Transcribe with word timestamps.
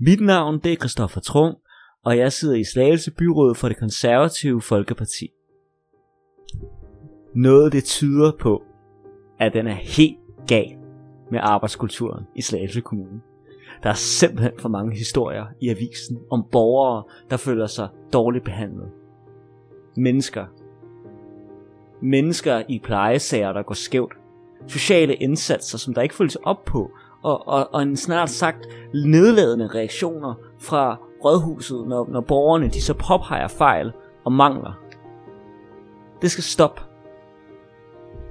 Mit 0.00 0.20
navn 0.20 0.58
det 0.58 0.72
er 0.72 0.76
Christoffer 0.76 1.20
Trung, 1.20 1.56
og 2.04 2.18
jeg 2.18 2.32
sidder 2.32 2.54
i 2.54 2.64
Slagelse 2.64 3.10
Byråd 3.10 3.54
for 3.54 3.68
det 3.68 3.78
konservative 3.78 4.62
Folkeparti. 4.62 5.28
Noget 7.34 7.72
det 7.72 7.84
tyder 7.84 8.32
på, 8.40 8.62
at 9.38 9.52
den 9.52 9.66
er 9.66 9.74
helt 9.74 10.18
gal 10.46 10.76
med 11.30 11.40
arbejdskulturen 11.42 12.24
i 12.36 12.42
Slagelse 12.42 12.80
Kommune. 12.80 13.20
Der 13.82 13.90
er 13.90 13.94
simpelthen 13.94 14.52
for 14.58 14.68
mange 14.68 14.96
historier 14.96 15.44
i 15.60 15.68
avisen 15.68 16.18
om 16.30 16.44
borgere, 16.52 17.04
der 17.30 17.36
føler 17.36 17.66
sig 17.66 17.88
dårligt 18.12 18.44
behandlet. 18.44 18.90
Mennesker. 19.96 20.46
Mennesker 22.02 22.62
i 22.68 22.80
plejesager, 22.84 23.52
der 23.52 23.62
går 23.62 23.74
skævt. 23.74 24.12
Sociale 24.66 25.14
indsatser, 25.14 25.78
som 25.78 25.94
der 25.94 26.02
ikke 26.02 26.14
følges 26.14 26.36
op 26.36 26.64
på, 26.64 26.90
og, 27.22 27.48
og, 27.48 27.68
og 27.72 27.82
en 27.82 27.96
snart 27.96 28.30
sagt 28.30 28.68
nedladende 28.94 29.66
reaktioner 29.66 30.34
fra 30.60 30.96
rådhuset, 31.24 31.88
når, 31.88 32.08
når 32.10 32.20
borgerne 32.20 32.68
de 32.68 32.82
så 32.82 32.94
påpeger 32.94 33.48
fejl 33.48 33.92
og 34.24 34.32
mangler. 34.32 34.78
Det 36.22 36.30
skal 36.30 36.44
stoppe. 36.44 36.82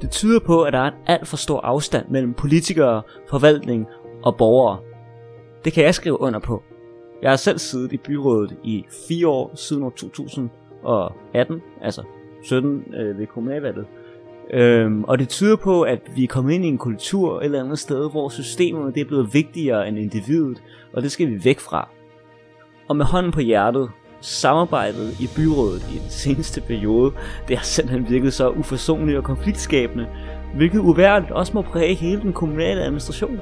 Det 0.00 0.10
tyder 0.10 0.40
på, 0.40 0.62
at 0.62 0.72
der 0.72 0.78
er 0.78 0.86
en 0.86 0.98
alt 1.06 1.28
for 1.28 1.36
stor 1.36 1.60
afstand 1.60 2.08
mellem 2.08 2.34
politikere, 2.34 3.02
forvaltning 3.28 3.86
og 4.22 4.36
borgere. 4.36 4.78
Det 5.64 5.72
kan 5.72 5.84
jeg 5.84 5.94
skrive 5.94 6.20
under 6.20 6.40
på. 6.40 6.62
Jeg 7.22 7.30
har 7.30 7.36
selv 7.36 7.58
siddet 7.58 7.92
i 7.92 7.96
byrådet 7.96 8.56
i 8.64 8.84
fire 9.08 9.28
år 9.28 9.52
siden 9.54 9.82
år 9.82 9.90
2018, 9.90 11.62
altså 11.82 12.02
17 12.42 12.94
øh, 12.94 13.18
ved 13.18 13.26
kommunalvalget. 13.26 13.86
Øhm, 14.52 15.04
og 15.04 15.18
det 15.18 15.28
tyder 15.28 15.56
på, 15.56 15.82
at 15.82 16.00
vi 16.14 16.24
er 16.24 16.28
kommet 16.28 16.54
ind 16.54 16.64
i 16.64 16.68
en 16.68 16.78
kultur 16.78 17.38
et 17.38 17.44
eller 17.44 17.64
andet 17.64 17.78
sted, 17.78 18.10
hvor 18.10 18.28
systemet 18.28 18.94
det 18.94 19.00
er 19.00 19.04
blevet 19.04 19.34
vigtigere 19.34 19.88
end 19.88 19.98
individet, 19.98 20.62
og 20.92 21.02
det 21.02 21.12
skal 21.12 21.30
vi 21.30 21.44
væk 21.44 21.58
fra. 21.58 21.88
Og 22.88 22.96
med 22.96 23.04
hånden 23.04 23.32
på 23.32 23.40
hjertet, 23.40 23.90
samarbejdet 24.20 25.20
i 25.20 25.28
byrådet 25.36 25.82
i 25.94 25.98
den 25.98 26.10
seneste 26.24 26.60
periode, 26.60 27.12
det 27.48 27.56
har 27.56 27.64
simpelthen 27.64 28.10
virket 28.10 28.34
så 28.34 28.48
uforsonligt 28.48 29.18
og 29.18 29.24
konfliktskabende, 29.24 30.06
hvilket 30.56 30.78
uværligt 30.78 31.30
også 31.30 31.52
må 31.54 31.62
præge 31.62 31.94
hele 31.94 32.20
den 32.20 32.32
kommunale 32.32 32.80
administration. 32.80 33.40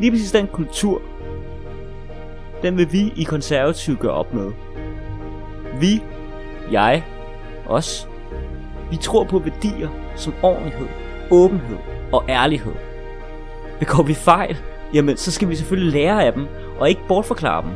Lige 0.00 0.10
præcis 0.10 0.32
den 0.32 0.46
kultur, 0.46 1.02
den 2.62 2.76
vil 2.76 2.92
vi 2.92 3.12
i 3.16 3.24
konservativ 3.24 3.96
gøre 3.96 4.12
op 4.12 4.34
med. 4.34 4.52
Vi, 5.80 6.02
jeg, 6.72 7.04
os, 7.66 8.08
vi 8.94 8.98
tror 8.98 9.24
på 9.24 9.38
værdier 9.38 9.88
som 10.16 10.34
ordentlighed, 10.42 10.86
åbenhed 11.30 11.76
og 12.12 12.24
ærlighed. 12.28 12.72
Begår 13.78 14.02
vi 14.02 14.14
fejl, 14.14 14.56
jamen 14.92 15.16
så 15.16 15.30
skal 15.30 15.48
vi 15.48 15.56
selvfølgelig 15.56 15.92
lære 15.92 16.24
af 16.24 16.32
dem, 16.32 16.46
og 16.78 16.88
ikke 16.88 17.00
bortforklare 17.08 17.62
dem. 17.62 17.70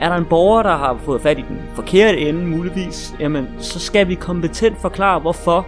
Er 0.00 0.08
der 0.08 0.16
en 0.16 0.24
borger, 0.24 0.62
der 0.62 0.76
har 0.76 0.96
fået 0.96 1.20
fat 1.20 1.38
i 1.38 1.44
den 1.48 1.62
forkerte 1.74 2.18
ende 2.18 2.46
muligvis, 2.46 3.14
jamen 3.20 3.48
så 3.58 3.78
skal 3.78 4.08
vi 4.08 4.14
kompetent 4.14 4.80
forklare, 4.80 5.20
hvorfor 5.20 5.66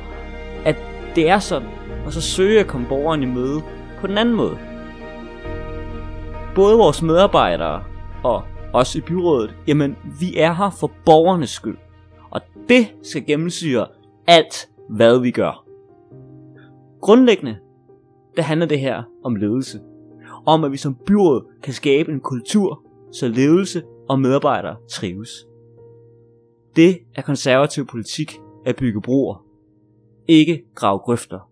at 0.65 0.77
det 1.15 1.29
er 1.29 1.39
sådan, 1.39 1.69
og 2.07 2.13
så 2.13 2.21
søge 2.21 2.61
at 2.61 2.67
komme 2.67 2.87
borgeren 2.87 3.23
i 3.23 3.27
møde 3.27 3.63
på 4.01 4.07
den 4.07 4.19
anden 4.19 4.35
måde. 4.35 4.59
Både 6.55 6.77
vores 6.77 7.03
medarbejdere 7.03 7.83
og 8.23 8.43
os 8.73 8.95
i 8.95 9.01
byrådet, 9.01 9.55
jamen 9.67 9.97
vi 10.21 10.37
er 10.37 10.55
her 10.55 10.71
for 10.71 10.91
borgernes 11.05 11.51
skyld. 11.51 11.77
Og 12.31 12.41
det 12.69 12.89
skal 13.03 13.27
gennemsyre 13.27 13.87
alt, 14.27 14.71
hvad 14.91 15.21
vi 15.21 15.31
gør. 15.31 15.67
Grundlæggende, 17.01 17.59
der 18.37 18.43
handler 18.43 18.67
det 18.67 18.81
her 18.81 19.03
om 19.25 19.37
ledelse. 19.37 19.81
Om 20.47 20.65
at 20.65 20.73
vi 20.73 20.77
som 20.77 20.95
byråd 21.07 21.53
kan 21.63 21.73
skabe 21.73 22.13
en 22.13 22.21
kultur, 22.21 22.83
så 23.13 23.29
ledelse 23.29 23.83
og 24.09 24.21
medarbejdere 24.21 24.77
trives. 24.91 25.47
Det 26.77 26.99
er 27.15 27.23
konservativ 27.23 27.87
politik 27.87 28.41
at 28.67 28.77
bygge 28.77 29.03
broer, 29.03 29.45
ikke 30.29 30.65
grave 30.75 30.99
grøfter. 30.99 31.51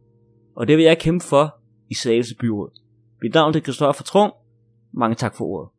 Og 0.57 0.69
det 0.69 0.77
vil 0.77 0.85
jeg 0.85 0.99
kæmpe 0.99 1.25
for 1.25 1.57
i 1.91 1.95
Slagelse 1.95 2.37
Byråd. 2.37 2.71
Mit 3.23 3.35
navn 3.35 3.55
er 3.57 3.61
Christoffer 3.61 4.05
Trung. 4.05 4.33
Mange 4.93 5.15
tak 5.15 5.35
for 5.35 5.45
ordet. 5.45 5.71